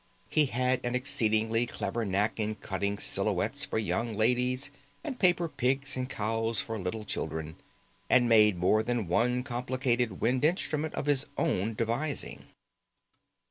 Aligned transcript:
He 0.29 0.47
had 0.47 0.83
an 0.83 0.95
exceedingly 0.95 1.67
clever 1.67 2.03
knack 2.05 2.39
in 2.39 2.55
cutting 2.55 2.97
silhouettes 2.97 3.65
for 3.65 3.77
young 3.77 4.13
ladies 4.15 4.71
and 5.03 5.19
paper 5.19 5.47
pigs 5.47 5.95
and 5.95 6.09
cows 6.09 6.59
for 6.59 6.79
little 6.79 7.05
children, 7.05 7.57
and 8.09 8.27
made 8.27 8.57
more 8.57 8.81
than 8.81 9.05
one 9.07 9.43
complicated 9.43 10.19
wind 10.19 10.43
instrument 10.43 10.95
of 10.95 11.05
his 11.05 11.27
own 11.37 11.75
devising. 11.75 12.47